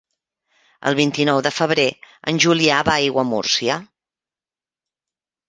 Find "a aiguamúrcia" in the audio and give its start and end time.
2.95-3.79